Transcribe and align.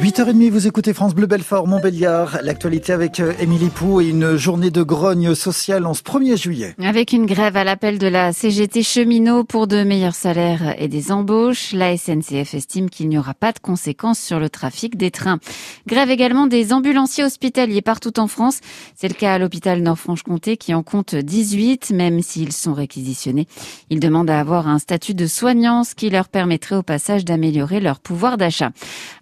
8h30, 0.00 0.48
vous 0.48 0.66
écoutez 0.66 0.94
France 0.94 1.14
Bleu 1.14 1.26
Belfort, 1.26 1.66
Montbéliard. 1.66 2.38
L'actualité 2.42 2.94
avec 2.94 3.20
euh, 3.20 3.34
Émilie 3.38 3.68
Pou 3.68 4.00
et 4.00 4.08
une 4.08 4.34
journée 4.34 4.70
de 4.70 4.82
grogne 4.82 5.34
sociale 5.34 5.84
en 5.84 5.92
ce 5.92 6.00
1er 6.00 6.40
juillet. 6.40 6.74
Avec 6.82 7.12
une 7.12 7.26
grève 7.26 7.54
à 7.58 7.64
l'appel 7.64 7.98
de 7.98 8.06
la 8.06 8.32
CGT 8.32 8.82
cheminot 8.82 9.44
pour 9.44 9.66
de 9.66 9.82
meilleurs 9.82 10.14
salaires 10.14 10.74
et 10.78 10.88
des 10.88 11.12
embauches, 11.12 11.72
la 11.74 11.98
SNCF 11.98 12.54
estime 12.54 12.88
qu'il 12.88 13.10
n'y 13.10 13.18
aura 13.18 13.34
pas 13.34 13.52
de 13.52 13.58
conséquences 13.58 14.18
sur 14.18 14.40
le 14.40 14.48
trafic 14.48 14.96
des 14.96 15.10
trains. 15.10 15.38
Grève 15.86 16.10
également 16.10 16.46
des 16.46 16.72
ambulanciers 16.72 17.24
hospitaliers 17.24 17.82
partout 17.82 18.18
en 18.18 18.26
France. 18.26 18.60
C'est 18.96 19.08
le 19.08 19.14
cas 19.14 19.34
à 19.34 19.38
l'hôpital 19.38 19.82
Nord-Franche-Comté 19.82 20.56
qui 20.56 20.72
en 20.72 20.82
compte 20.82 21.14
18, 21.14 21.90
même 21.90 22.22
s'ils 22.22 22.52
sont 22.52 22.72
réquisitionnés. 22.72 23.46
Ils 23.90 24.00
demandent 24.00 24.30
à 24.30 24.40
avoir 24.40 24.66
un 24.66 24.78
statut 24.78 25.12
de 25.12 25.26
soignant, 25.26 25.84
ce 25.84 25.94
qui 25.94 26.08
leur 26.08 26.30
permettrait 26.30 26.76
au 26.76 26.82
passage 26.82 27.26
d'améliorer 27.26 27.80
leur 27.80 28.00
pouvoir 28.00 28.38
d'achat. 28.38 28.70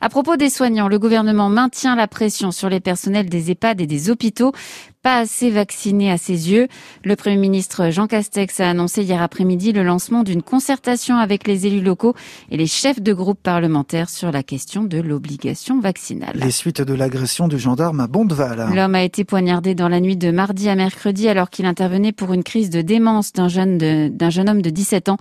À 0.00 0.08
propos 0.08 0.36
des 0.36 0.50
soignants, 0.50 0.67
le 0.68 0.98
gouvernement 0.98 1.48
maintient 1.48 1.96
la 1.96 2.06
pression 2.06 2.50
sur 2.50 2.68
les 2.68 2.80
personnels 2.80 3.28
des 3.28 3.50
EHPAD 3.50 3.80
et 3.80 3.86
des 3.86 4.10
hôpitaux 4.10 4.52
pas 5.02 5.18
assez 5.18 5.50
vaccinés 5.50 6.10
à 6.10 6.18
ses 6.18 6.50
yeux. 6.50 6.66
Le 7.04 7.14
Premier 7.14 7.36
ministre 7.36 7.90
Jean 7.90 8.06
Castex 8.06 8.60
a 8.60 8.68
annoncé 8.68 9.02
hier 9.02 9.22
après-midi 9.22 9.72
le 9.72 9.82
lancement 9.82 10.24
d'une 10.24 10.42
concertation 10.42 11.16
avec 11.16 11.46
les 11.46 11.66
élus 11.66 11.80
locaux 11.80 12.14
et 12.50 12.56
les 12.56 12.66
chefs 12.66 13.00
de 13.00 13.12
groupe 13.12 13.40
parlementaires 13.40 14.10
sur 14.10 14.32
la 14.32 14.42
question 14.42 14.82
de 14.82 14.98
l'obligation 14.98 15.80
vaccinale. 15.80 16.32
Les 16.34 16.50
suites 16.50 16.82
de 16.82 16.94
l'agression 16.94 17.46
du 17.48 17.58
gendarme 17.58 18.00
à 18.00 18.06
Bondeval. 18.08 18.70
L'homme 18.74 18.96
a 18.96 19.02
été 19.02 19.24
poignardé 19.24 19.74
dans 19.74 19.88
la 19.88 20.00
nuit 20.00 20.16
de 20.16 20.30
mardi 20.30 20.68
à 20.68 20.74
mercredi 20.74 21.28
alors 21.28 21.50
qu'il 21.50 21.66
intervenait 21.66 22.12
pour 22.12 22.32
une 22.32 22.42
crise 22.42 22.70
de 22.70 22.82
démence 22.82 23.32
d'un 23.32 23.48
jeune, 23.48 23.78
d'un 24.10 24.30
jeune 24.30 24.48
homme 24.48 24.62
de 24.62 24.70
17 24.70 25.10
ans. 25.10 25.16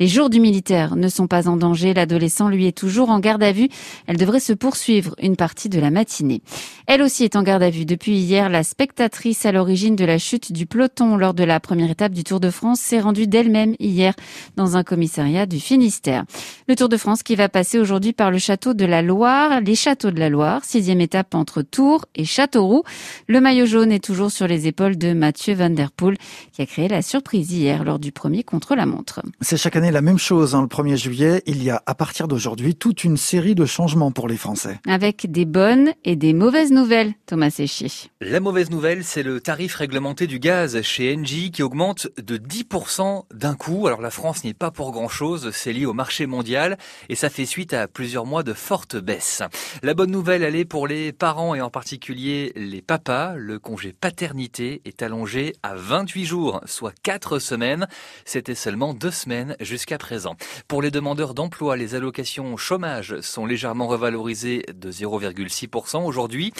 Les 0.00 0.08
jours 0.08 0.28
du 0.28 0.40
militaire 0.40 0.96
ne 0.96 1.08
sont 1.08 1.28
pas 1.28 1.48
en 1.48 1.56
danger. 1.56 1.94
L'adolescent, 1.94 2.48
lui, 2.48 2.66
est 2.66 2.76
toujours 2.76 3.10
en 3.10 3.20
garde 3.20 3.42
à 3.42 3.52
vue. 3.52 3.68
Elle 4.06 4.16
devrait 4.16 4.40
se 4.40 4.52
poursuivre 4.52 4.89
une 5.20 5.36
partie 5.36 5.68
de 5.68 5.80
la 5.80 5.90
matinée. 5.90 6.42
Elle 6.86 7.02
aussi 7.02 7.24
est 7.24 7.36
en 7.36 7.42
garde 7.42 7.62
à 7.62 7.70
vue 7.70 7.84
depuis 7.84 8.16
hier. 8.18 8.48
La 8.48 8.62
spectatrice 8.62 9.46
à 9.46 9.52
l'origine 9.52 9.96
de 9.96 10.04
la 10.04 10.18
chute 10.18 10.52
du 10.52 10.66
peloton 10.66 11.16
lors 11.16 11.34
de 11.34 11.44
la 11.44 11.60
première 11.60 11.90
étape 11.90 12.12
du 12.12 12.24
Tour 12.24 12.40
de 12.40 12.50
France 12.50 12.80
s'est 12.80 13.00
rendue 13.00 13.26
d'elle-même 13.26 13.74
hier 13.78 14.14
dans 14.56 14.76
un 14.76 14.82
commissariat 14.82 15.46
du 15.46 15.60
Finistère. 15.60 16.24
Le 16.68 16.76
Tour 16.76 16.88
de 16.88 16.96
France 16.96 17.22
qui 17.22 17.36
va 17.36 17.48
passer 17.48 17.78
aujourd'hui 17.78 18.12
par 18.12 18.30
le 18.30 18.38
château 18.38 18.74
de 18.74 18.84
la 18.84 19.02
Loire, 19.02 19.60
les 19.60 19.74
châteaux 19.74 20.10
de 20.10 20.18
la 20.18 20.28
Loire, 20.28 20.64
sixième 20.64 21.00
étape 21.00 21.34
entre 21.34 21.62
Tours 21.62 22.06
et 22.14 22.24
Châteauroux. 22.24 22.82
Le 23.28 23.40
maillot 23.40 23.66
jaune 23.66 23.92
est 23.92 24.04
toujours 24.04 24.30
sur 24.30 24.46
les 24.46 24.66
épaules 24.66 24.96
de 24.96 25.12
Mathieu 25.12 25.54
Van 25.54 25.70
Der 25.70 25.90
Poel 25.90 26.16
qui 26.52 26.62
a 26.62 26.66
créé 26.66 26.88
la 26.88 27.02
surprise 27.02 27.52
hier 27.52 27.84
lors 27.84 27.98
du 27.98 28.12
premier 28.12 28.42
contre-la-montre. 28.42 29.22
C'est 29.40 29.56
chaque 29.56 29.76
année 29.76 29.90
la 29.90 30.02
même 30.02 30.18
chose. 30.18 30.54
Hein, 30.54 30.62
le 30.62 30.68
1er 30.68 30.96
juillet, 30.96 31.42
il 31.46 31.62
y 31.62 31.70
a 31.70 31.82
à 31.86 31.94
partir 31.94 32.28
d'aujourd'hui 32.28 32.74
toute 32.74 33.04
une 33.04 33.16
série 33.16 33.54
de 33.54 33.64
changements 33.64 34.10
pour 34.10 34.28
les 34.28 34.36
Français. 34.36 34.69
Avec 34.86 35.30
des 35.30 35.44
bonnes 35.44 35.92
et 36.04 36.16
des 36.16 36.32
mauvaises 36.32 36.72
nouvelles, 36.72 37.14
Thomas 37.26 37.50
Séchier. 37.50 37.90
La 38.20 38.40
mauvaise 38.40 38.70
nouvelle, 38.70 39.04
c'est 39.04 39.22
le 39.22 39.40
tarif 39.40 39.74
réglementé 39.74 40.26
du 40.26 40.38
gaz 40.38 40.80
chez 40.82 41.16
Engie 41.16 41.50
qui 41.50 41.62
augmente 41.62 42.08
de 42.18 42.36
10% 42.36 43.24
d'un 43.32 43.54
coup. 43.54 43.86
Alors 43.86 44.00
la 44.00 44.10
France 44.10 44.44
n'y 44.44 44.50
est 44.50 44.54
pas 44.54 44.70
pour 44.70 44.92
grand-chose, 44.92 45.50
c'est 45.52 45.72
lié 45.72 45.86
au 45.86 45.92
marché 45.92 46.26
mondial 46.26 46.78
et 47.08 47.14
ça 47.14 47.30
fait 47.30 47.46
suite 47.46 47.74
à 47.74 47.88
plusieurs 47.88 48.26
mois 48.26 48.42
de 48.42 48.52
fortes 48.52 48.96
baisses. 48.96 49.42
La 49.82 49.94
bonne 49.94 50.10
nouvelle, 50.10 50.42
elle 50.42 50.56
est 50.56 50.64
pour 50.64 50.86
les 50.86 51.12
parents 51.12 51.54
et 51.54 51.60
en 51.60 51.70
particulier 51.70 52.52
les 52.56 52.82
papas. 52.82 53.34
Le 53.36 53.58
congé 53.58 53.92
paternité 53.92 54.82
est 54.84 55.02
allongé 55.02 55.54
à 55.62 55.74
28 55.74 56.24
jours, 56.24 56.60
soit 56.66 56.94
4 57.02 57.38
semaines. 57.38 57.88
C'était 58.24 58.54
seulement 58.54 58.94
2 58.94 59.10
semaines 59.10 59.56
jusqu'à 59.60 59.98
présent. 59.98 60.36
Pour 60.68 60.82
les 60.82 60.90
demandeurs 60.90 61.34
d'emploi, 61.34 61.76
les 61.76 61.94
allocations 61.94 62.56
chômage 62.56 63.20
sont 63.20 63.46
légèrement 63.46 63.86
revalorisées 63.86 64.59
de 64.74 64.90
0,6% 64.90 66.04
aujourd'hui. 66.04 66.52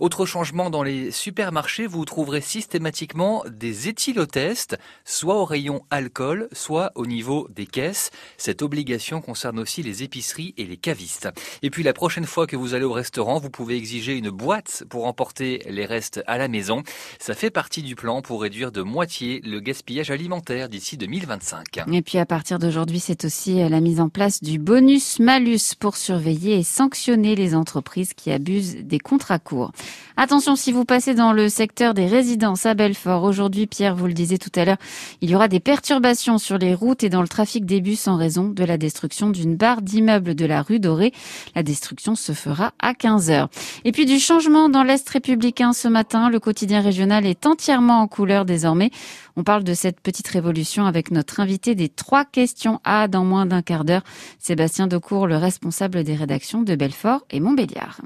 Autre 0.00 0.26
changement 0.26 0.70
dans 0.70 0.82
les 0.82 1.10
supermarchés, 1.10 1.86
vous 1.86 2.04
trouverez 2.04 2.40
systématiquement 2.40 3.44
des 3.48 3.88
éthylotests, 3.88 4.78
soit 5.04 5.36
au 5.36 5.44
rayon 5.44 5.82
alcool, 5.90 6.48
soit 6.52 6.92
au 6.94 7.06
niveau 7.06 7.48
des 7.54 7.66
caisses. 7.66 8.10
Cette 8.36 8.62
obligation 8.62 9.20
concerne 9.20 9.58
aussi 9.58 9.82
les 9.82 10.02
épiceries 10.02 10.54
et 10.56 10.64
les 10.64 10.76
cavistes. 10.76 11.28
Et 11.62 11.70
puis 11.70 11.82
la 11.82 11.92
prochaine 11.92 12.26
fois 12.26 12.46
que 12.46 12.56
vous 12.56 12.74
allez 12.74 12.84
au 12.84 12.92
restaurant, 12.92 13.38
vous 13.38 13.50
pouvez 13.50 13.76
exiger 13.76 14.16
une 14.16 14.30
boîte 14.30 14.84
pour 14.88 15.06
emporter 15.06 15.62
les 15.68 15.86
restes 15.86 16.22
à 16.26 16.38
la 16.38 16.48
maison. 16.48 16.82
Ça 17.18 17.34
fait 17.34 17.50
partie 17.50 17.82
du 17.82 17.96
plan 17.96 18.22
pour 18.22 18.42
réduire 18.42 18.72
de 18.72 18.82
moitié 18.82 19.40
le 19.44 19.60
gaspillage 19.60 20.10
alimentaire 20.10 20.68
d'ici 20.68 20.96
2025. 20.96 21.80
Et 21.92 22.02
puis 22.02 22.18
à 22.18 22.26
partir 22.26 22.58
d'aujourd'hui, 22.58 23.00
c'est 23.00 23.24
aussi 23.24 23.68
la 23.68 23.80
mise 23.80 24.00
en 24.00 24.08
place 24.08 24.42
du 24.42 24.58
bonus-malus 24.58 25.74
pour 25.78 25.96
surveiller 25.96 26.58
et 26.58 26.62
sanctionner 26.62 27.34
les 27.34 27.47
entreprises 27.54 28.14
qui 28.14 28.30
abusent 28.30 28.76
des 28.76 28.98
contrats 28.98 29.38
courts. 29.38 29.72
Attention, 30.16 30.56
si 30.56 30.72
vous 30.72 30.84
passez 30.84 31.14
dans 31.14 31.32
le 31.32 31.48
secteur 31.48 31.94
des 31.94 32.06
résidences 32.06 32.66
à 32.66 32.74
Belfort, 32.74 33.22
aujourd'hui, 33.22 33.66
Pierre, 33.66 33.94
vous 33.94 34.06
le 34.06 34.12
disiez 34.12 34.38
tout 34.38 34.50
à 34.56 34.64
l'heure, 34.64 34.76
il 35.20 35.30
y 35.30 35.34
aura 35.34 35.48
des 35.48 35.60
perturbations 35.60 36.38
sur 36.38 36.58
les 36.58 36.74
routes 36.74 37.04
et 37.04 37.08
dans 37.08 37.22
le 37.22 37.28
trafic 37.28 37.64
des 37.64 37.80
bus 37.80 38.08
en 38.08 38.16
raison 38.16 38.48
de 38.48 38.64
la 38.64 38.78
destruction 38.78 39.30
d'une 39.30 39.56
barre 39.56 39.82
d'immeuble 39.82 40.34
de 40.34 40.46
la 40.46 40.62
rue 40.62 40.80
Dorée. 40.80 41.12
La 41.54 41.62
destruction 41.62 42.14
se 42.14 42.32
fera 42.32 42.72
à 42.80 42.94
15 42.94 43.30
heures. 43.30 43.48
Et 43.84 43.92
puis 43.92 44.06
du 44.06 44.18
changement 44.18 44.68
dans 44.68 44.82
l'Est 44.82 45.08
républicain 45.08 45.72
ce 45.72 45.88
matin, 45.88 46.30
le 46.30 46.40
quotidien 46.40 46.80
régional 46.80 47.26
est 47.26 47.46
entièrement 47.46 48.00
en 48.00 48.08
couleur 48.08 48.44
désormais. 48.44 48.90
On 49.36 49.44
parle 49.44 49.62
de 49.62 49.74
cette 49.74 50.00
petite 50.00 50.26
révolution 50.26 50.86
avec 50.86 51.12
notre 51.12 51.38
invité 51.38 51.76
des 51.76 51.88
trois 51.88 52.24
questions 52.24 52.80
A 52.82 53.06
dans 53.06 53.24
moins 53.24 53.46
d'un 53.46 53.62
quart 53.62 53.84
d'heure, 53.84 54.02
Sébastien 54.40 54.88
Decour, 54.88 55.28
le 55.28 55.36
responsable 55.36 56.02
des 56.02 56.16
rédactions 56.16 56.62
de 56.62 56.74
Belfort 56.74 57.24
et 57.30 57.37
Montbéliard. 57.40 58.00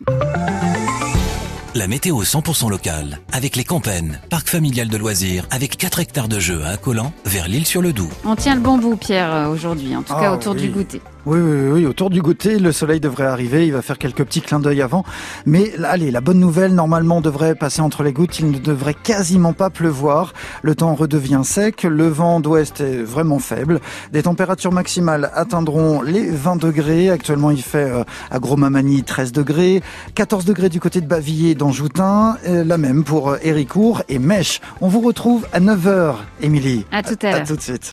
La 1.83 1.89
météo 1.89 2.23
100% 2.23 2.71
locale, 2.71 3.19
avec 3.33 3.57
les 3.57 3.65
Campennes, 3.65 4.21
parc 4.31 4.49
familial 4.49 4.87
de 4.87 4.97
loisirs, 4.97 5.49
avec 5.51 5.77
4 5.77 5.99
hectares 5.99 6.29
de 6.29 6.39
jeux 6.39 6.65
à 6.65 6.77
Collant, 6.77 7.13
vers 7.25 7.49
l'île 7.49 7.67
sur 7.67 7.83
le 7.83 7.93
Doubs. 7.93 8.13
On 8.25 8.37
tient 8.37 8.55
le 8.55 8.61
bon 8.61 8.79
bout, 8.79 8.95
Pierre, 8.95 9.49
aujourd'hui, 9.51 9.97
en 9.97 10.03
tout 10.03 10.15
cas 10.15 10.29
ah 10.29 10.33
autour 10.33 10.55
du 10.55 10.69
goûter. 10.69 11.03
Oui, 11.25 11.39
oui, 11.39 11.71
oui, 11.71 11.87
autour 11.87 12.11
du 12.11 12.21
goûter, 12.21 12.59
le 12.59 12.73
soleil 12.73 12.99
devrait 12.99 13.27
arriver, 13.27 13.65
il 13.65 13.73
va 13.73 13.81
faire 13.81 13.97
quelques 13.97 14.25
petits 14.25 14.41
clins 14.41 14.59
d'œil 14.59 14.83
avant. 14.83 15.05
Mais 15.47 15.73
allez, 15.85 16.11
la 16.11 16.21
bonne 16.21 16.41
nouvelle, 16.41 16.75
normalement, 16.75 17.21
devrait 17.21 17.55
passer 17.55 17.81
entre 17.81 18.03
les 18.03 18.13
gouttes, 18.13 18.41
il 18.41 18.51
ne 18.51 18.59
devrait 18.59 18.95
quasiment 18.95 19.53
pas 19.53 19.71
pleuvoir. 19.71 20.33
Le 20.63 20.75
temps 20.75 20.97
redevient 20.97 21.43
sec, 21.45 21.85
le 21.85 22.09
vent 22.09 22.41
d'ouest 22.41 22.81
est 22.81 23.05
vraiment 23.05 23.39
faible. 23.39 23.81
Des 24.13 24.25
températures 24.25 24.73
maximales 24.73 25.31
atteindront 25.33 26.03
les 26.03 26.29
20 26.29 26.57
degrés. 26.57 27.09
Actuellement, 27.09 27.53
il 27.53 27.63
fait 27.63 27.89
euh, 27.89 28.03
à 28.33 28.41
Gros-Mamani 28.41 29.05
13 29.05 29.31
degrés, 29.31 29.81
14 30.17 30.45
degrés 30.45 30.71
du 30.71 30.81
côté 30.81 31.01
de 31.01 31.07
Bavilliers, 31.07 31.55
d'Anjoutin, 31.55 31.72
euh, 32.47 32.65
la 32.65 32.79
même 32.79 33.05
pour 33.05 33.31
euh, 33.31 33.39
Héricourt 33.43 34.03
et 34.09 34.19
Mèche. 34.19 34.61
On 34.81 34.89
vous 34.89 35.01
retrouve 35.01 35.47
à 35.53 35.61
9h, 35.61 36.17
Émilie. 36.41 36.85
À 36.93 37.03
tout 37.03 37.17
à 37.23 37.31
l'heure. 37.31 37.41
À 37.41 37.45
tout 37.45 37.57
de 37.57 37.61
suite. 37.61 37.91